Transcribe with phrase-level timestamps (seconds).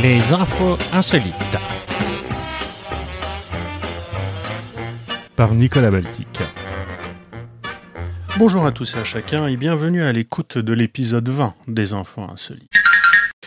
[0.00, 1.34] Les infos insolites.
[5.34, 6.38] Par Nicolas Baltic.
[8.38, 12.22] Bonjour à tous et à chacun et bienvenue à l'écoute de l'épisode 20 des infos
[12.22, 12.77] insolites.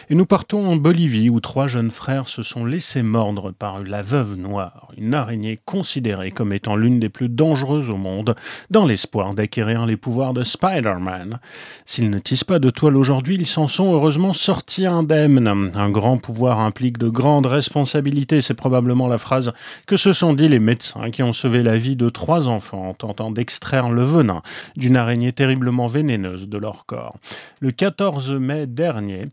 [0.10, 4.02] Et nous partons en Bolivie où trois jeunes frères se sont laissés mordre par la
[4.02, 8.36] veuve noire, une araignée considérée comme étant l'une des plus dangereuses au monde,
[8.70, 11.40] dans l'espoir d'acquérir les pouvoirs de Spider-Man.
[11.86, 15.72] S'ils ne tissent pas de toile aujourd'hui, ils s'en sont heureusement sortis indemnes.
[15.76, 19.54] Un grand pouvoir implique de grandes responsabilités, c'est probablement la phrase
[19.86, 22.94] que se sont dit les médecins qui ont sauvé la vie de trois enfants en
[22.94, 24.42] tentant d'extraire le venin
[24.76, 27.18] d'une araignée terriblement vénéneuse de leur corps.
[27.60, 29.26] Le 14 mai dernier,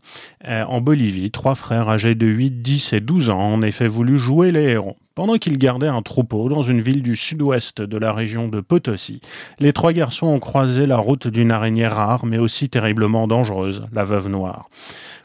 [0.47, 4.19] euh, en Bolivie, trois frères âgés de 8, 10 et 12 ans en effet voulu
[4.19, 4.97] jouer les héros.
[5.15, 9.19] Pendant qu'ils gardaient un troupeau dans une ville du sud-ouest de la région de Potosi,
[9.59, 14.05] les trois garçons ont croisé la route d'une araignée rare mais aussi terriblement dangereuse, la
[14.05, 14.69] veuve noire.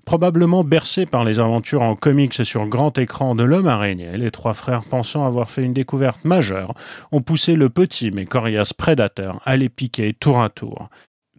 [0.06, 4.54] Probablement bercés par les aventures en comics sur grand écran de l'homme araignée, les trois
[4.54, 6.72] frères pensant avoir fait une découverte majeure,
[7.12, 10.88] ont poussé le petit mais coriace prédateur à les piquer tour à tour.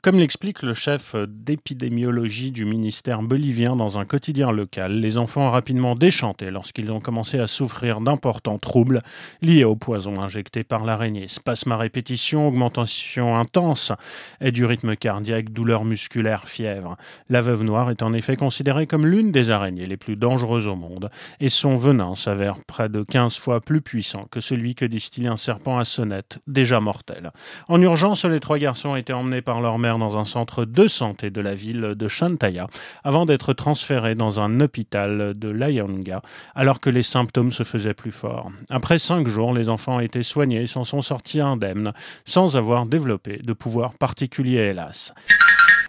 [0.05, 5.49] Comme l'explique le chef d'épidémiologie du ministère bolivien dans un quotidien local, les enfants ont
[5.49, 9.01] rapidement déchanté lorsqu'ils ont commencé à souffrir d'importants troubles
[9.41, 11.27] liés au poison injecté par l'araignée.
[11.27, 13.93] Spasmes à répétition, augmentation intense
[14.41, 16.97] et du rythme cardiaque, douleurs musculaires, fièvre.
[17.27, 20.75] La veuve noire est en effet considérée comme l'une des araignées les plus dangereuses au
[20.75, 25.25] monde et son venin s'avère près de 15 fois plus puissant que celui que distille
[25.25, 27.31] un serpent à sonnette déjà mortel.
[27.69, 31.29] En urgence, les trois garçons été emmenés par leur mère dans un centre de santé
[31.29, 32.67] de la ville de Chantaya
[33.03, 36.21] avant d'être transférés dans un hôpital de Layanga
[36.53, 38.51] alors que les symptômes se faisaient plus forts.
[38.69, 41.93] Après cinq jours, les enfants été soignés et s'en sont sortis indemnes
[42.25, 45.13] sans avoir développé de pouvoir particulier, hélas.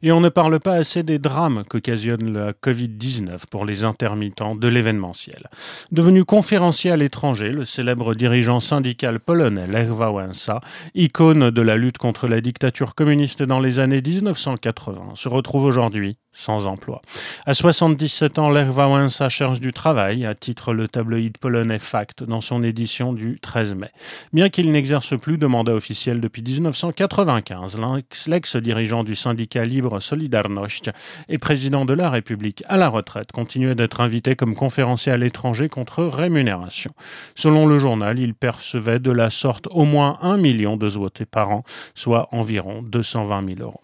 [0.03, 4.69] Et on ne parle pas assez des drames qu'occasionne la Covid-19 pour les intermittents de
[4.69, 5.45] l'événementiel.
[5.93, 10.61] Devenu conférencier à l'étranger, le célèbre dirigeant syndical polonais Lech Wałęsa,
[10.95, 16.19] icône de la lutte contre la dictature communiste dans les années 1980, se retrouve aujourd'hui
[16.33, 17.01] sans emploi.
[17.49, 22.41] À 77 ans, Lech Wałęsa cherche du travail, à titre le tabloïd polonais Fact dans
[22.41, 23.91] son édition du 13 mai.
[24.33, 27.79] Bien qu'il n'exerce plus de mandat officiel depuis 1995,
[28.27, 30.91] l'ex-dirigeant du syndicat libre Solidarność
[31.29, 35.69] et président de la République à la retraite continuait d'être invité comme conférencier à l'étranger
[35.69, 36.91] contre rémunération.
[37.37, 41.51] Selon le journal, il percevait de la sorte au moins un million de zloty par
[41.51, 41.63] an,
[41.95, 43.81] soit environ 220 000 euros.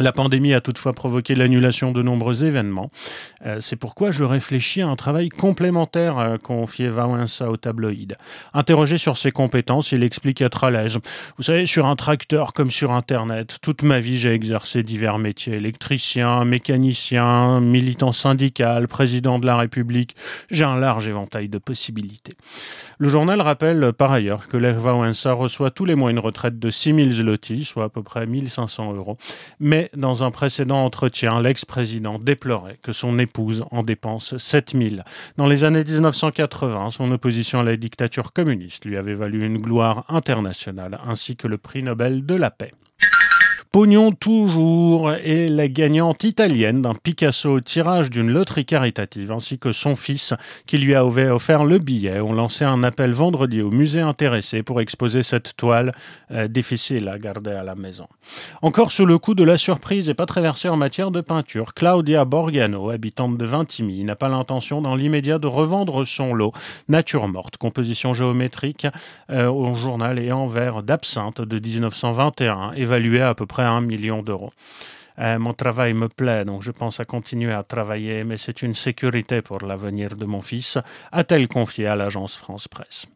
[0.00, 2.90] La pandémie a toutefois provoqué l'annulation de nombreux événements.
[3.44, 8.16] Euh, c'est pourquoi je réfléchis à un travail complémentaire euh, confié Wałęsa au tabloïd.
[8.54, 10.96] Interrogé sur ses compétences, il explique être à l'aise.
[11.36, 15.56] Vous savez, sur un tracteur comme sur Internet, toute ma vie j'ai exercé divers métiers.
[15.56, 20.16] Électricien, mécanicien, militant syndical, président de la République.
[20.50, 22.32] J'ai un large éventail de possibilités.
[22.96, 27.12] Le journal rappelle par ailleurs que Wałęsa reçoit tous les mois une retraite de 6000
[27.12, 29.18] zloty, soit à peu près 1500 euros.
[29.60, 35.04] Mais dans un précédent entretien, l'ex-président déplorait que son épouse en dépense 7000.
[35.36, 40.04] Dans les années 1980, son opposition à la dictature communiste lui avait valu une gloire
[40.08, 42.72] internationale ainsi que le prix Nobel de la paix.
[43.72, 49.72] Pognon toujours est la gagnante italienne d'un Picasso au tirage d'une loterie caritative, ainsi que
[49.72, 50.34] son fils
[50.66, 54.82] qui lui a offert le billet, ont lancé un appel vendredi au musée intéressé pour
[54.82, 55.94] exposer cette toile
[56.32, 58.08] euh, difficile à garder à la maison.
[58.60, 61.72] Encore sous le coup de la surprise et pas très versée en matière de peinture,
[61.72, 66.52] Claudia Borgano, habitante de Vintimille, n'a pas l'intention dans l'immédiat de revendre son lot
[66.88, 68.86] Nature morte, composition géométrique
[69.30, 74.22] euh, au journal et en verre d'absinthe de 1921, évalué à peu près un million
[74.22, 74.52] d'euros.
[75.18, 78.74] Euh, mon travail me plaît, donc je pense à continuer à travailler, mais c'est une
[78.74, 80.78] sécurité pour l'avenir de mon fils,
[81.10, 83.06] a-t-elle confié à l'agence France Presse.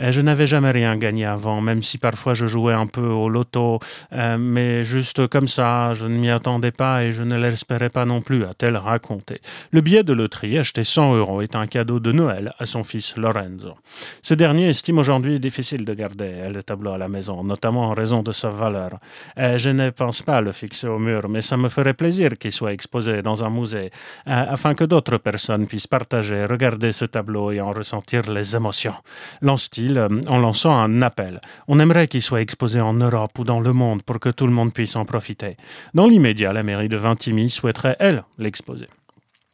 [0.00, 3.28] Euh, je n'avais jamais rien gagné avant, même si parfois je jouais un peu au
[3.28, 3.78] loto,
[4.12, 8.04] euh, mais juste comme ça, je ne m'y attendais pas et je ne l'espérais pas
[8.04, 9.40] non plus, a-t-elle raconté.
[9.72, 13.16] Le billet de loterie, acheté 100 euros, est un cadeau de Noël à son fils
[13.16, 13.74] Lorenzo.
[14.22, 18.22] Ce dernier estime aujourd'hui difficile de garder le tableau à la maison, notamment en raison
[18.22, 18.90] de sa valeur.
[19.38, 22.52] Euh, je ne pense pas le fixer au mur, mais ça me ferait plaisir qu'il
[22.52, 23.90] soit exposé dans un musée,
[24.26, 28.94] afin que d'autres personnes puissent partager, regarder ce tableau et en ressentir les émotions.
[29.42, 31.40] Lance-t-il euh, en lançant un appel.
[31.68, 34.52] On aimerait qu'il soit exposé en Europe ou dans le monde pour que tout le
[34.52, 35.56] monde puisse en profiter.
[35.94, 38.88] Dans l'immédiat, la mairie de Vintimille souhaiterait, elle, l'exposer.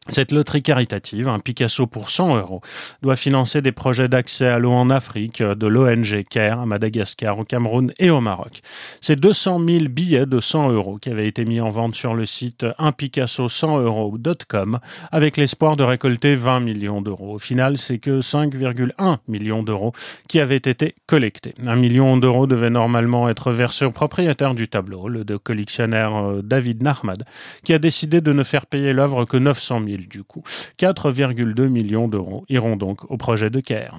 [0.08, 2.60] Cette loterie caritative, un Picasso pour 100 euros,
[3.02, 7.44] doit financer des projets d'accès à l'eau en Afrique de l'ONG CARE à Madagascar, au
[7.44, 8.60] Cameroun et au Maroc.
[9.00, 12.24] C'est 200 000 billets de 100 euros qui avaient été mis en vente sur le
[12.24, 14.78] site unpicasso100euros.com
[15.10, 17.34] avec l'espoir de récolter 20 millions d'euros.
[17.34, 19.92] Au final, c'est que 5,1 millions d'euros
[20.28, 21.54] qui avaient été collectés.
[21.66, 26.82] Un million d'euros devait normalement être versé au propriétaire du tableau, le collectionneur euh, David
[26.82, 27.24] Nahmad,
[27.64, 30.42] qui a décidé de ne faire payer l'œuvre que 900 000 du coup.
[30.78, 33.98] 4,2 millions d'euros iront donc au projet de Caire.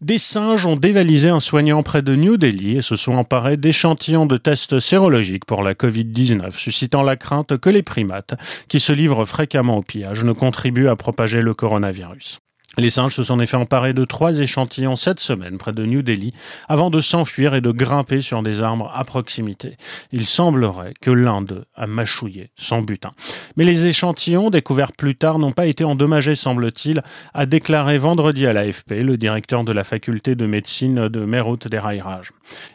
[0.00, 4.26] Des singes ont dévalisé un soignant près de New Delhi et se sont emparés d'échantillons
[4.26, 8.34] de tests sérologiques pour la Covid-19, suscitant la crainte que les primates,
[8.68, 12.38] qui se livrent fréquemment au pillage, ne contribuent à propager le coronavirus.
[12.78, 16.02] Les singes se sont en effet emparés de trois échantillons cette semaine près de New
[16.02, 16.32] Delhi
[16.68, 19.76] avant de s'enfuir et de grimper sur des arbres à proximité.
[20.12, 23.10] Il semblerait que l'un d'eux a mâchouillé son butin.
[23.56, 27.02] Mais les échantillons découverts plus tard n'ont pas été endommagés, semble-t-il,
[27.34, 31.80] a déclaré vendredi à l'AFP le directeur de la faculté de médecine de Merout des
[31.80, 32.30] Rairages.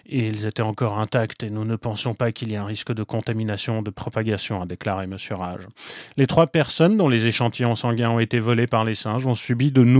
[0.05, 3.03] Ils étaient encore intacts et nous ne pensions pas qu'il y ait un risque de
[3.03, 5.15] contamination de propagation, a déclaré M.
[5.31, 5.65] Rage.
[6.17, 9.71] Les trois personnes dont les échantillons sanguins ont été volés par les singes ont subi
[9.71, 9.92] de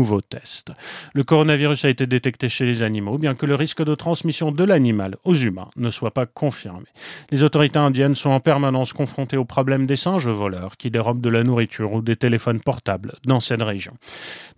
[1.14, 4.64] Le coronavirus a été détecté chez les animaux, bien que le risque de transmission de
[4.64, 6.86] l'animal aux humains ne soit pas confirmé.
[7.32, 11.30] Les autorités indiennes sont en permanence confrontées au problème des singes voleurs qui dérobent de
[11.30, 13.94] la nourriture ou des téléphones portables dans cette région.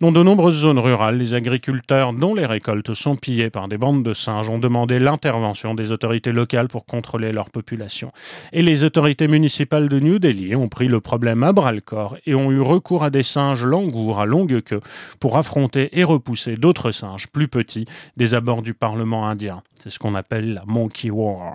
[0.00, 4.02] Dans de nombreuses zones rurales, les agriculteurs dont les récoltes sont pillées par des bandes
[4.02, 8.10] de singes ont demandé l'intervention des autorités locales pour contrôler leur population.
[8.52, 12.16] Et les autorités municipales de New Delhi ont pris le problème à bras le corps
[12.26, 14.80] et ont eu recours à des singes langours à longue queue
[15.18, 17.86] pour affronter et repousser d'autres singes plus petits
[18.16, 19.62] des abords du Parlement indien.
[19.82, 21.54] C'est ce qu'on appelle la Monkey War.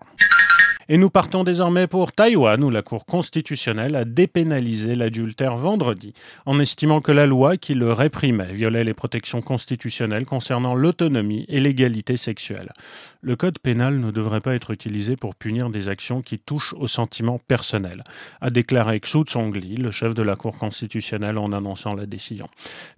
[0.93, 6.11] Et nous partons désormais pour Taïwan, où la Cour constitutionnelle a dépénalisé l'adultère vendredi,
[6.45, 11.61] en estimant que la loi qui le réprimait violait les protections constitutionnelles concernant l'autonomie et
[11.61, 12.73] l'égalité sexuelle.
[13.21, 16.87] Le code pénal ne devrait pas être utilisé pour punir des actions qui touchent au
[16.87, 18.01] sentiment personnel,
[18.41, 22.49] a déclaré Xu Tsongli, le chef de la Cour constitutionnelle, en annonçant la décision.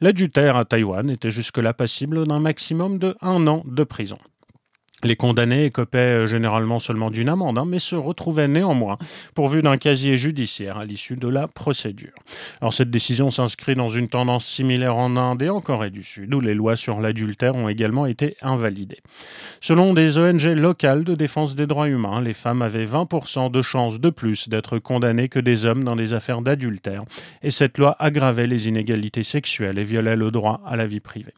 [0.02, 4.18] L'adultère à Taïwan était jusque-là passible d'un maximum de un an de prison.
[5.04, 8.98] Les condamnés écopaient euh, généralement seulement d'une amende, hein, mais se retrouvaient néanmoins
[9.36, 12.14] pourvus d'un casier judiciaire à l'issue de la procédure.
[12.62, 16.34] Alors cette décision s'inscrit dans une tendance similaire en Inde et en Corée du Sud,
[16.34, 19.02] où les lois sur l'adultère ont également été invalidées.
[19.60, 24.00] Selon des ONG locales de défense des droits humains, les femmes avaient 20% de chances
[24.00, 27.04] de plus d'être condamnées que des hommes dans des affaires d'adultère,
[27.42, 31.34] et cette loi aggravait les inégalités sexuelles et violait le droit à la vie privée.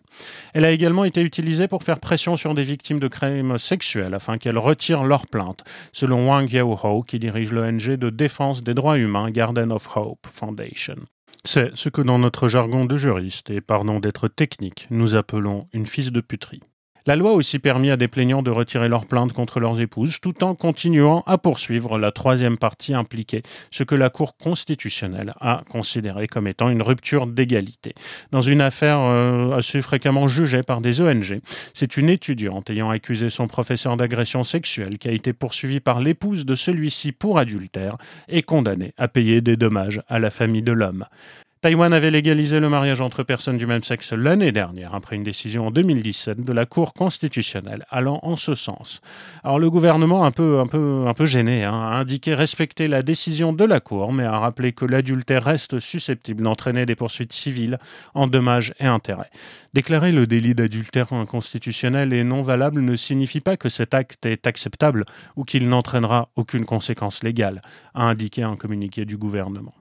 [0.54, 4.38] Elle a également été utilisée pour faire pression sur des victimes de crimes sexuelles afin
[4.38, 5.64] qu'elles retirent leurs plaintes,
[5.94, 10.96] selon Wang Yao-ho, qui dirige l'ONG de défense des droits humains Garden of Hope Foundation.
[11.44, 15.86] C'est ce que dans notre jargon de juriste, et pardon d'être technique, nous appelons une
[15.86, 16.62] fils de puterie.
[17.08, 20.44] La loi aussi permis à des plaignants de retirer leur plainte contre leurs épouses tout
[20.44, 26.28] en continuant à poursuivre la troisième partie impliquée, ce que la Cour constitutionnelle a considéré
[26.28, 27.94] comme étant une rupture d'égalité.
[28.32, 31.42] Dans une affaire euh, assez fréquemment jugée par des ONG,
[31.76, 36.44] c'est une étudiante ayant accusé son professeur d'agression sexuelle qui a été poursuivie par l'épouse
[36.44, 37.98] de celui-ci pour adultère
[38.30, 41.06] et condamnée à payer des dommages à la famille de l'homme.
[41.66, 45.66] Taïwan avait légalisé le mariage entre personnes du même sexe l'année dernière, après une décision
[45.66, 49.02] en 2017 de la Cour constitutionnelle allant en ce sens.
[49.44, 53.02] Alors le gouvernement, un peu, un peu, un peu gêné, hein, a indiqué respecter la
[53.02, 57.80] décision de la Cour, mais a rappelé que l'adultère reste susceptible d'entraîner des poursuites civiles
[58.14, 59.32] en dommages et intérêts.
[59.74, 64.46] Déclarer le délit d'adultère inconstitutionnel et non valable ne signifie pas que cet acte est
[64.46, 65.04] acceptable
[65.36, 67.64] ou qu'il n'entraînera aucune conséquence légale,
[67.96, 69.74] a indiqué un communiqué du gouvernement.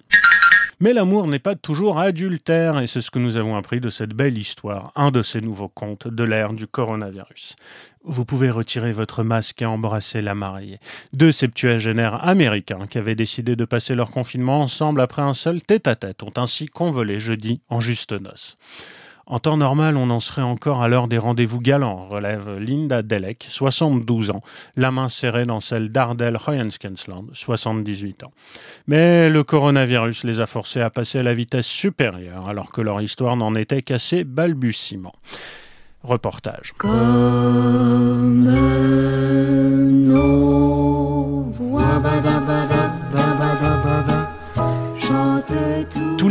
[0.85, 4.13] Mais l'amour n'est pas toujours adultère, et c'est ce que nous avons appris de cette
[4.13, 7.57] belle histoire, un de ces nouveaux contes de l'ère du coronavirus.
[8.03, 10.81] Vous pouvez retirer votre masque et embrasser la mariée.
[11.15, 16.19] Deux septuagénaires américains qui avaient décidé de passer leur confinement ensemble après un seul tête-à-tête
[16.19, 18.59] -tête ont ainsi convolé jeudi en juste noces.
[19.27, 23.47] En temps normal, on en serait encore à l'heure des rendez-vous galants, relève Linda Delek,
[23.49, 24.43] 72 ans,
[24.77, 28.33] la main serrée dans celle d'Ardel Hoyenskensland, 78 ans.
[28.87, 33.03] Mais le coronavirus les a forcés à passer à la vitesse supérieure, alors que leur
[33.03, 35.15] histoire n'en était qu'à ses balbutiements.
[36.03, 36.75] Reportage.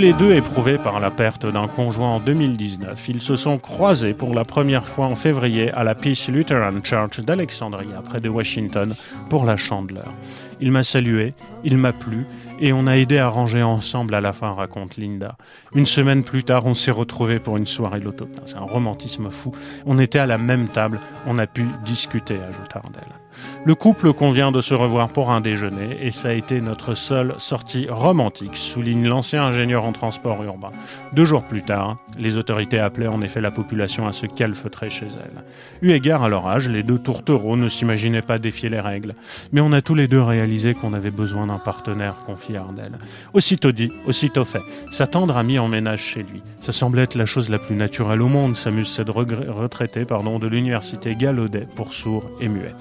[0.03, 4.33] Les deux éprouvés par la perte d'un conjoint en 2019, ils se sont croisés pour
[4.33, 8.95] la première fois en février à la Peace Lutheran Church d'Alexandria, près de Washington,
[9.29, 10.13] pour la chandeleur.
[10.59, 11.33] Il m'a salué,
[11.63, 12.25] il m'a plu,
[12.59, 15.37] et on a aidé à ranger ensemble à la fin, raconte Linda.
[15.73, 18.27] Une semaine plus tard, on s'est retrouvés pour une soirée loto.
[18.45, 19.53] C'est un romantisme fou.
[19.85, 23.22] On était à la même table, on a pu discuter, ajoute Ardel.
[23.65, 27.35] Le couple convient de se revoir pour un déjeuner et ça a été notre seule
[27.37, 30.71] sortie romantique, souligne l'ancien ingénieur en transport urbain.
[31.13, 35.07] Deux jours plus tard, les autorités appelaient en effet la population à se calfeutrer chez
[35.07, 35.43] elle.
[35.81, 39.15] Eu égard à leur âge, les deux tourtereaux ne s'imaginaient pas défier les règles.
[39.51, 42.93] Mais on a tous les deux réalisé qu'on avait besoin d'un partenaire, confie Ardel.
[43.33, 44.61] Aussitôt dit, aussitôt fait.
[44.91, 46.41] Sa tendre amie emménage chez lui.
[46.59, 51.15] Ça semblait être la chose la plus naturelle au monde, s'amuse cette retraitée de l'université
[51.15, 52.75] Gallaudet pour sourds et muets.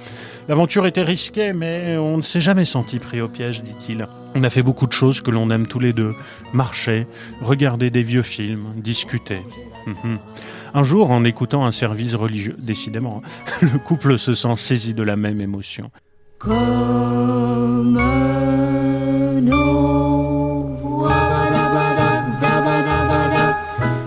[0.49, 4.09] L'aventure était risquée, mais on ne s'est jamais senti pris au piège, dit-il.
[4.35, 6.15] On a fait beaucoup de choses que l'on aime tous les deux.
[6.53, 7.07] Marcher,
[7.41, 9.41] regarder des vieux films, discuter.
[9.87, 10.19] Mhm.
[10.75, 13.23] Un jour, en écoutant un service religieux, décidément,
[13.63, 15.91] le couple se sent saisi de la même émotion.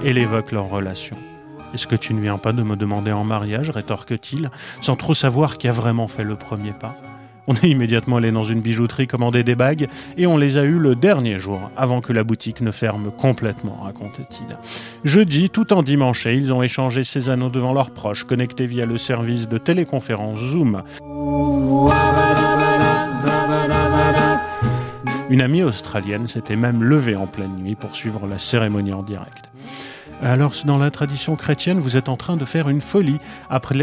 [0.04, 1.18] Elle évoque leur relation.
[1.76, 5.58] Est-ce que tu ne viens pas de me demander en mariage rétorque-t-il, sans trop savoir
[5.58, 6.96] qui a vraiment fait le premier pas?
[7.48, 10.80] On est immédiatement allé dans une bijouterie commander des bagues et on les a eues
[10.80, 14.58] le dernier jour, avant que la boutique ne ferme complètement, raconte-t-il.
[15.04, 18.98] Jeudi, tout en dimanche, ils ont échangé ces anneaux devant leurs proches, connectés via le
[18.98, 20.82] service de téléconférence Zoom.
[25.30, 29.50] Une amie australienne s'était même levée en pleine nuit pour suivre la cérémonie en direct.
[30.24, 33.20] Alors, dans la tradition chrétienne, vous êtes en train de faire une folie,
[33.50, 33.76] après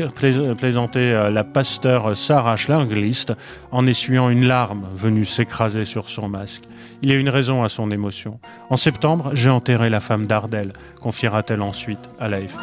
[0.56, 3.32] plaisanter euh, la pasteur Sarah Schlanglist
[3.70, 6.62] en essuyant une larme venue s'écraser sur son masque.
[7.02, 8.38] Il y a une raison à son émotion.
[8.70, 12.60] En septembre, j'ai enterré la femme d'Ardel, confiera-t-elle ensuite à l'AFP.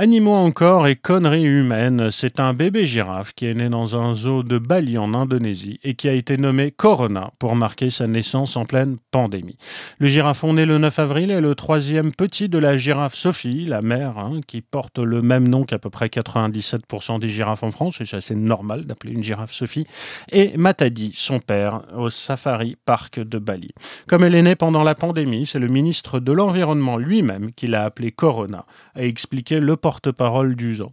[0.00, 4.44] Animaux encore et conneries humaines, c'est un bébé girafe qui est né dans un zoo
[4.44, 8.64] de Bali en Indonésie et qui a été nommé Corona pour marquer sa naissance en
[8.64, 9.58] pleine pandémie.
[9.98, 13.82] Le girafon né le 9 avril est le troisième petit de la girafe Sophie, la
[13.82, 17.96] mère, hein, qui porte le même nom qu'à peu près 97% des girafes en France,
[17.98, 19.88] c'est assez normal d'appeler une girafe Sophie,
[20.30, 23.70] et Matadi, son père, au Safari Park de Bali.
[24.06, 27.82] Comme elle est née pendant la pandémie, c'est le ministre de l'Environnement lui-même qui l'a
[27.82, 28.64] appelée Corona,
[28.94, 30.92] a expliqué le porte-parole du zoo.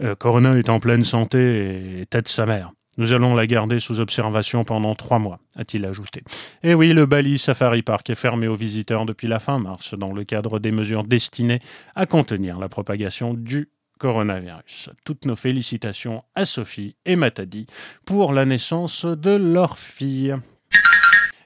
[0.00, 2.72] Euh, Corona est en pleine santé et tête sa mère.
[2.96, 6.22] Nous allons la garder sous observation pendant trois mois, a-t-il ajouté.
[6.62, 10.14] Et oui, le Bali Safari Park est fermé aux visiteurs depuis la fin mars dans
[10.14, 11.60] le cadre des mesures destinées
[11.94, 13.68] à contenir la propagation du
[13.98, 14.88] coronavirus.
[15.04, 17.66] Toutes nos félicitations à Sophie et Matadi
[18.06, 20.34] pour la naissance de leur fille.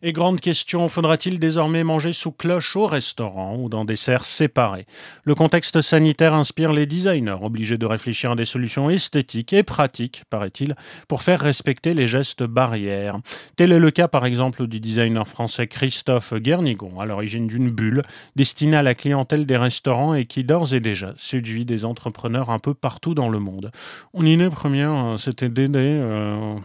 [0.06, 4.84] Et grande question, faudra-t-il désormais manger sous cloche au restaurant ou dans des serres séparées?
[5.22, 10.24] Le contexte sanitaire inspire les designers, obligés de réfléchir à des solutions esthétiques et pratiques,
[10.28, 10.76] paraît-il,
[11.08, 13.16] pour faire respecter les gestes barrières.
[13.56, 18.02] Tel est le cas par exemple du designer français Christophe Guernigon, à l'origine d'une bulle
[18.36, 22.58] destinée à la clientèle des restaurants et qui d'ores et déjà séduit des entrepreneurs un
[22.58, 23.70] peu partout dans le monde.
[24.12, 26.56] On y est première, c'était d'aider euh,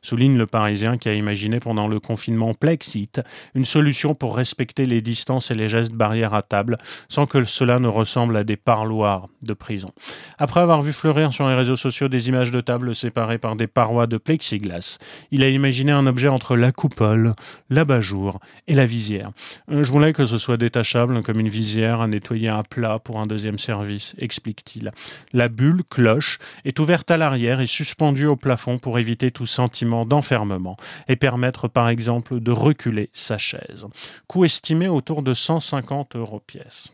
[0.00, 3.20] souligne le Parisien qui a imaginé pendant le confinement Plexit,
[3.54, 6.78] une solution pour respecter les distances et les gestes barrières à table
[7.08, 9.90] sans que cela ne ressemble à des parloirs de prison.
[10.38, 13.66] Après avoir vu fleurir sur les réseaux sociaux des images de table séparées par des
[13.66, 14.98] parois de plexiglas,
[15.30, 17.34] il a imaginé un objet entre la coupole,
[17.70, 19.30] l'abat-jour et la visière.
[19.70, 23.20] Euh, je voulais que ce soit détachable comme une visière à nettoyer à plat pour
[23.20, 24.90] un deuxième service, explique-t-il.
[25.32, 30.04] La bulle cloche est ouverte à l'arrière et suspendue au plafond pour éviter tout sentiment
[30.04, 30.76] d'enfermement
[31.08, 33.86] et permettre par exemple de reculer sa chaise.
[34.26, 36.92] Coût estimé autour de 150 euros pièce.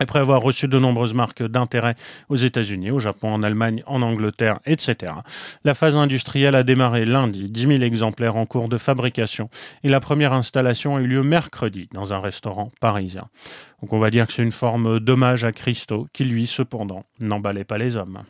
[0.00, 1.96] Après avoir reçu de nombreuses marques d'intérêt
[2.28, 5.12] aux États-Unis, au Japon, en Allemagne, en Angleterre, etc.,
[5.64, 9.50] la phase industrielle a démarré lundi, 10 000 exemplaires en cours de fabrication,
[9.82, 13.28] et la première installation a eu lieu mercredi dans un restaurant parisien.
[13.82, 17.64] Donc on va dire que c'est une forme d'hommage à Christo, qui lui, cependant, n'emballait
[17.64, 18.22] pas les hommes.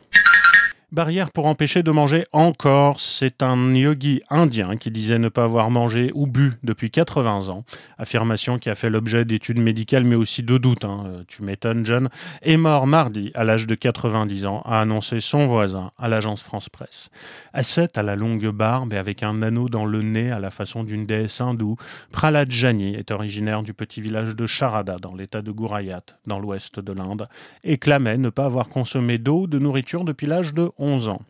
[0.91, 5.69] Barrière pour empêcher de manger encore, c'est un yogi indien qui disait ne pas avoir
[5.69, 7.63] mangé ou bu depuis 80 ans.
[7.99, 10.85] Affirmation qui a fait l'objet d'études médicales mais aussi de doutes.
[10.85, 11.03] Hein.
[11.05, 12.09] Euh, tu m'étonnes, John.
[12.41, 16.69] Est mort mardi à l'âge de 90 ans, a annoncé son voisin à l'agence France
[16.69, 17.11] Presse.
[17.53, 20.83] Asset à la longue barbe et avec un anneau dans le nez à la façon
[20.83, 21.77] d'une déesse hindoue,
[22.11, 26.79] Prahlad Jani est originaire du petit village de Charada dans l'état de Gurayat, dans l'ouest
[26.79, 27.29] de l'Inde,
[27.63, 31.21] et clamait ne pas avoir consommé d'eau de nourriture depuis l'âge de 11 ans.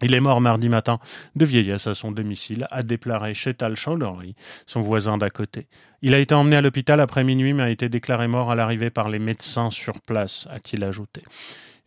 [0.00, 1.00] Il est mort mardi matin
[1.34, 5.66] de vieillesse à son domicile, a déclaré Chetal Chaudhary, son voisin d'à côté.
[6.02, 8.90] Il a été emmené à l'hôpital après minuit, mais a été déclaré mort à l'arrivée
[8.90, 11.22] par les médecins sur place, a-t-il ajouté.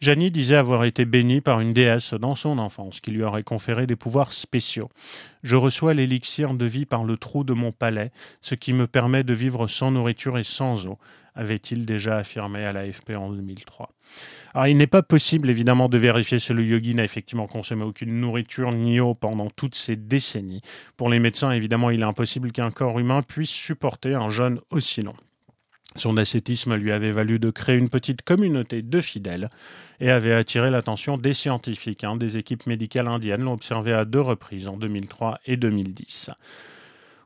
[0.01, 3.85] Janie disait avoir été bénie par une déesse dans son enfance qui lui aurait conféré
[3.85, 4.89] des pouvoirs spéciaux.
[5.43, 9.23] Je reçois l'élixir de vie par le trou de mon palais, ce qui me permet
[9.23, 10.97] de vivre sans nourriture et sans eau,
[11.35, 13.89] avait-il déjà affirmé à l'AFP en 2003.
[14.55, 18.19] Alors, il n'est pas possible, évidemment, de vérifier si le yogi n'a effectivement consommé aucune
[18.19, 20.61] nourriture ni eau pendant toutes ces décennies.
[20.97, 25.01] Pour les médecins, évidemment, il est impossible qu'un corps humain puisse supporter un jeûne aussi
[25.01, 25.15] long.
[25.95, 29.49] Son ascétisme lui avait valu de créer une petite communauté de fidèles
[29.99, 32.03] et avait attiré l'attention des scientifiques.
[32.03, 32.15] Hein.
[32.15, 36.31] Des équipes médicales indiennes l'ont observé à deux reprises, en 2003 et 2010.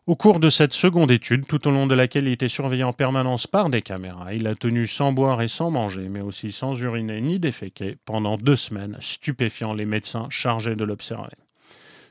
[0.07, 2.93] Au cours de cette seconde étude, tout au long de laquelle il était surveillé en
[2.93, 6.79] permanence par des caméras, il a tenu sans boire et sans manger, mais aussi sans
[6.79, 11.34] uriner ni déféquer, pendant deux semaines, stupéfiant les médecins chargés de l'observer.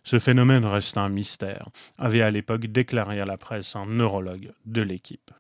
[0.04, 1.68] Ce phénomène reste un mystère,
[1.98, 5.30] avait à l'époque déclaré à la presse un neurologue de l'équipe.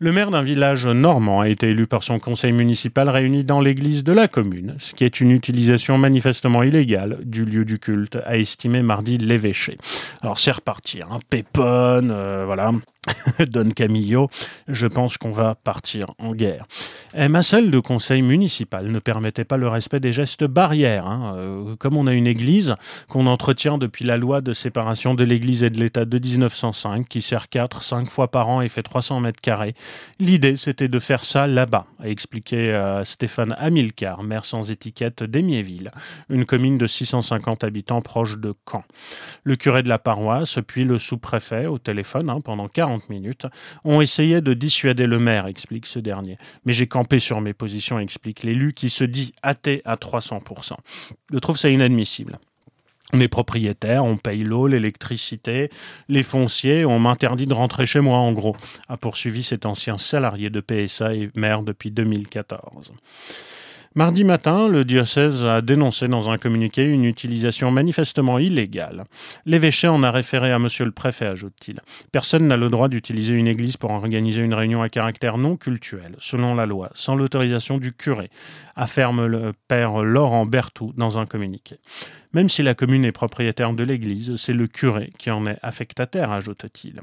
[0.00, 4.04] Le maire d'un village normand a été élu par son conseil municipal réuni dans l'église
[4.04, 8.36] de la commune, ce qui est une utilisation manifestement illégale du lieu du culte, a
[8.36, 9.76] estimé mardi l'évêché.
[10.22, 12.70] Alors c'est reparti, hein, Pépone, euh, voilà.
[13.48, 14.28] Don Camillo,
[14.68, 16.66] je pense qu'on va partir en guerre.
[17.14, 21.06] Et ma salle de conseil municipal ne permettait pas le respect des gestes barrières.
[21.06, 21.34] Hein.
[21.36, 22.74] Euh, comme on a une église
[23.08, 27.22] qu'on entretient depuis la loi de séparation de l'église et de l'État de 1905, qui
[27.22, 29.74] sert 4, 5 fois par an et fait 300 mètres carrés,
[30.18, 35.90] l'idée c'était de faire ça là-bas, a expliqué euh, Stéphane Hamilcar, maire sans étiquette d'Émiéville,
[36.28, 38.84] une commune de 650 habitants proche de Caen.
[39.44, 43.46] Le curé de la paroisse, puis le sous-préfet au téléphone hein, pendant 40 minutes,
[43.84, 46.36] ont essayé de dissuader le maire, explique ce dernier.
[46.64, 50.74] Mais j'ai campé sur mes positions, explique l'élu, qui se dit athée à 300%.
[51.32, 52.38] Je trouve ça inadmissible.
[53.12, 55.70] On est propriétaire, on paye l'eau, l'électricité,
[56.08, 58.56] les fonciers, on m'interdit de rentrer chez moi en gros,
[58.88, 62.92] a poursuivi cet ancien salarié de PSA et maire depuis 2014.
[63.94, 69.04] Mardi matin, le diocèse a dénoncé dans un communiqué une utilisation manifestement illégale.
[69.46, 71.80] L'évêché en a référé à monsieur le préfet, ajoute-t-il.
[72.12, 76.16] Personne n'a le droit d'utiliser une église pour organiser une réunion à caractère non cultuel,
[76.18, 78.30] selon la loi, sans l'autorisation du curé,
[78.76, 81.78] affirme le père Laurent Berthoud dans un communiqué.
[82.34, 86.30] Même si la commune est propriétaire de l'église, c'est le curé qui en est affectataire,
[86.30, 87.00] ajoute-t-il.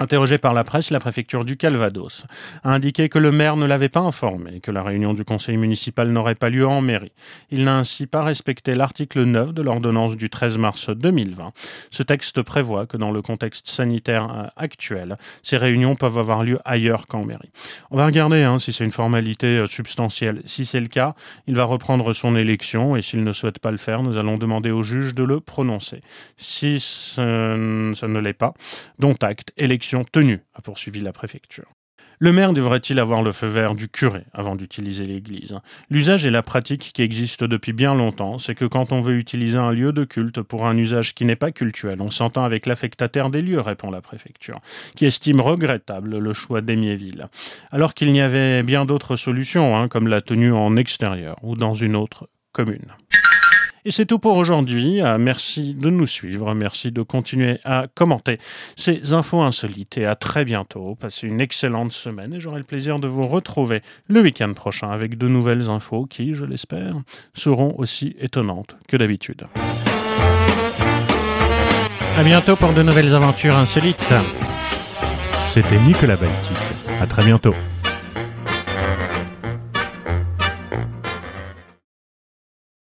[0.00, 2.24] Interrogé par la presse, la préfecture du Calvados
[2.62, 6.08] a indiqué que le maire ne l'avait pas informé, que la réunion du conseil municipal
[6.10, 7.10] n'aurait pas lieu en mairie.
[7.50, 11.52] Il n'a ainsi pas respecté l'article 9 de l'ordonnance du 13 mars 2020.
[11.90, 16.60] Ce texte prévoit que dans le contexte sanitaire euh, actuel, ces réunions peuvent avoir lieu
[16.64, 17.50] ailleurs qu'en mairie.
[17.90, 20.42] On va regarder hein, si c'est une formalité euh, substantielle.
[20.44, 21.14] Si c'est le cas,
[21.48, 24.70] il va reprendre son élection et s'il ne souhaite pas le faire, nous allons demander
[24.70, 26.02] au juge de le prononcer.
[26.36, 28.54] Si ce, ne l'est pas,
[29.00, 31.66] dont acte, élection tenue, a poursuivi la préfecture.
[32.20, 35.54] Le maire devrait-il avoir le feu vert du curé avant d'utiliser l'église?
[35.88, 39.56] L'usage et la pratique qui existent depuis bien longtemps, c'est que quand on veut utiliser
[39.56, 43.30] un lieu de culte pour un usage qui n'est pas cultuel, on s'entend avec l'affectataire
[43.30, 44.60] des lieux, répond la préfecture,
[44.96, 47.28] qui estime regrettable le choix d'Émiéville.
[47.70, 51.74] Alors qu'il y avait bien d'autres solutions, hein, comme la tenue en extérieur ou dans
[51.74, 52.94] une autre commune.
[53.88, 55.00] Et c'est tout pour aujourd'hui.
[55.00, 56.52] Euh, merci de nous suivre.
[56.52, 58.38] Merci de continuer à commenter
[58.76, 59.96] ces infos insolites.
[59.96, 60.94] Et à très bientôt.
[60.94, 65.16] Passez une excellente semaine et j'aurai le plaisir de vous retrouver le week-end prochain avec
[65.16, 66.92] de nouvelles infos qui, je l'espère,
[67.32, 69.44] seront aussi étonnantes que d'habitude.
[72.18, 74.12] À bientôt pour de nouvelles aventures insolites.
[75.48, 76.58] C'était Nicolas Baltic.
[77.00, 77.54] À très bientôt.